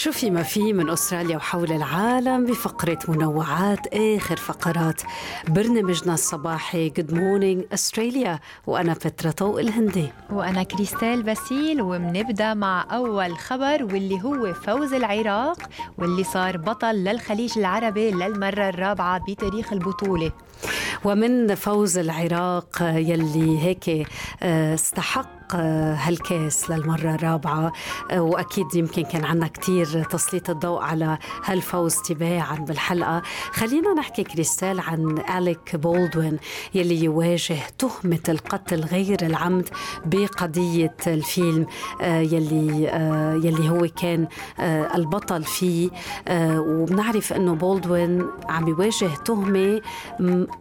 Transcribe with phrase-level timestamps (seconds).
[0.00, 5.02] شو في ما في من أستراليا وحول العالم بفقرة منوعات آخر فقرات.
[5.48, 10.08] برنامجنا الصباحي Good Morning Australia وأنا بترا طوق الهندي.
[10.30, 15.58] وأنا كريستال باسيل وبنبدأ مع أول خبر واللي هو فوز العراق
[15.98, 20.32] واللي صار بطل للخليج العربي للمرة الرابعة بتاريخ البطولة.
[21.04, 24.08] ومن فوز العراق يلي هيك
[24.42, 24.74] آه،
[25.50, 25.60] استحق
[26.08, 27.72] هالكاس للمرة الرابعة
[28.10, 33.22] آه، وأكيد يمكن كان عنا كتير تسليط الضوء على هالفوز تباعا بالحلقة.
[33.52, 36.38] خلينا نحكي كريستال عن أليك بولدوين
[36.74, 39.68] يلي يواجه تهمة القتل غير العمد
[40.06, 41.66] بقضية الفيلم
[42.02, 42.84] آه، يلي
[43.44, 44.28] يلي هو كان
[44.94, 45.90] البطل فيه.
[46.30, 49.80] وبنعرف أنه بولدوين عم يواجه تهمة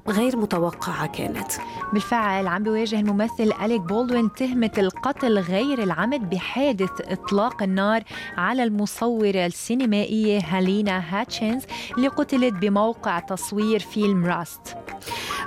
[0.07, 1.51] غير متوقعة كانت.
[1.93, 8.03] بالفعل عم بيواجه الممثل أليك بولدوين تهمة القتل غير العمد بحادث إطلاق النار
[8.37, 11.63] على المصورة السينمائية هالينا هاتشنز
[11.97, 14.75] اللي قتلت بموقع تصوير فيلم Rust.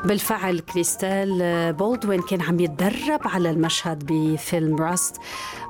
[0.05, 5.17] بالفعل كريستال بولدوين كان عم يتدرب على المشهد بفيلم Rust.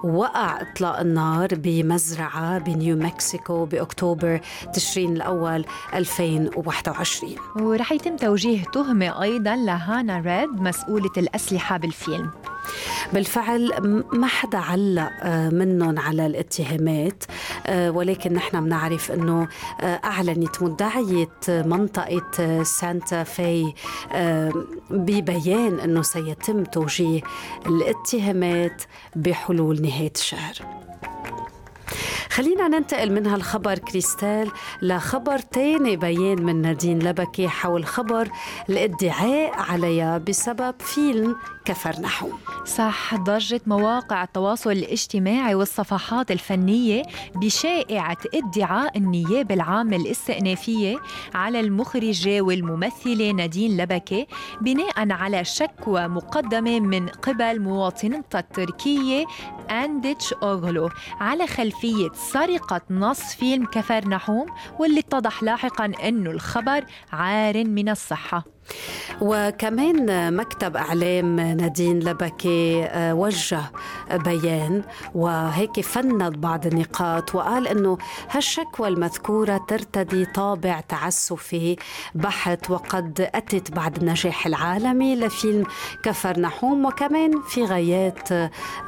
[0.04, 4.40] وقع إطلاق النار بمزرعة بنيو مكسيكو بأكتوبر
[4.74, 12.30] تشرين الأول 2021 ورح يتم توجيه تهمة أيضا لهانا ريد مسؤولة الأسلحة بالفيلم.
[13.12, 13.72] بالفعل
[14.12, 17.24] ما حدا علق آه، منهم على الاتهامات
[17.66, 19.48] آه، ولكن نحن بنعرف إنه
[19.80, 23.72] آه، أعلنت مدعية منطقة سانتا في
[24.90, 27.20] ببيان إنه سيتم توجيه
[27.66, 28.82] الاتهامات
[29.16, 30.54] بحلول نهاية الشهر.
[32.34, 34.50] خلينا ننتقل من هالخبر كريستال
[34.82, 38.28] لخبر تاني بيان من نادين لبكي حول خبر
[38.68, 47.02] الادعاء عليها بسبب فيلم كفر نحوم صح ضجت مواقع التواصل الاجتماعي والصفحات الفنية
[47.34, 50.98] بشائعة ادعاء النيابة العامة الاستئنافية
[51.34, 54.26] على المخرجة والممثلة نادين لبكي
[54.60, 59.26] بناء على شكوى مقدمة من قبل مواطنتها التركية
[59.70, 60.90] أنديتش أوغلو
[61.20, 64.46] على خلفية سرقة نص فيلم كفر نحوم
[64.78, 68.44] واللي اتضح لاحقا أنه الخبر عار من الصحة.
[69.20, 73.60] وكمان مكتب إعلام نادين لبكي آه، وجه
[74.12, 74.82] بيان.
[75.14, 77.98] وهيك فند بعض النقاط وقال إنه
[78.30, 81.76] هالشكوى المذكورة ترتدي طابع تعسفي
[82.14, 85.64] بحت وقد أتت بعد النجاح العالمي لفيلم
[86.02, 86.84] كفر نحوم.
[86.86, 88.28] وكمان في غايات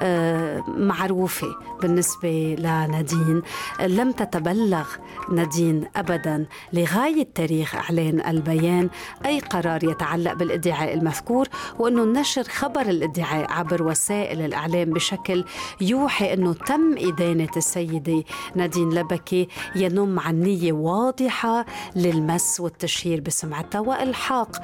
[0.00, 1.48] آه، معروفة
[1.82, 3.42] بالنسبة لنادين.
[3.80, 4.86] لم تتبلغ
[5.32, 8.88] نادين ابدا لغاية تاريخ إعلان البيان.
[9.26, 11.48] اي قرار يتعلق بالادعاء المذكور
[11.78, 15.44] وأنه نشر خبر الادعاء عبر وسائل الإعلام بشكل
[15.80, 21.66] يوحي أنه تم إدانة السيدة نادين لبكي ينم عن نية واضحة
[21.96, 24.62] للمس والتشهير بسمعتها والحاق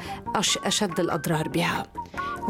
[0.65, 2.00] أشد الأضرار بها.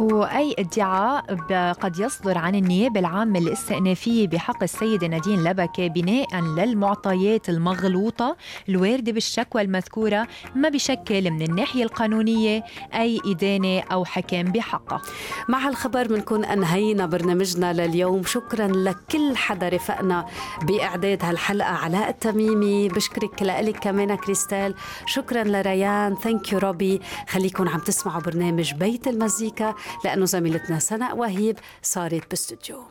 [0.00, 1.34] وأي ادعاء
[1.72, 8.36] قد يصدر عن النيابة العامة الاستئنافية بحق السيدة نادين لبكة بناء للمعطيات المغلوطة
[8.68, 15.02] الواردة بالشكوى المذكورة ما بشكل من الناحية القانونية أي إدانة أو حكم بحقها
[15.48, 18.22] مع الخبر بنكون أنهينا برنامجنا لليوم.
[18.24, 20.26] شكرا لكل حدا رفقنا
[20.62, 22.88] بإعداد هالحلقة علاء التميمي.
[22.88, 24.74] بشكرك لك كمان كريستال.
[25.06, 26.14] شكرا لريان.
[26.14, 27.00] Thank you روبي.
[27.28, 29.74] خليكم عم تسمعوا برنامج بيت المزيكا.
[30.04, 32.84] لأنه زميلتنا سناء وهيب صارت باستوديو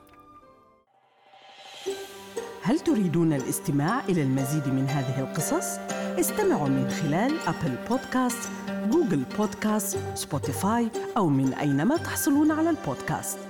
[2.63, 5.77] هل تريدون الاستماع إلى المزيد من هذه القصص؟
[6.19, 8.49] استمعوا من خلال أبل بودكاست،
[8.91, 13.48] جوجل بودكاست، سبوتيفاي أو من أينما تحصلون على البودكاست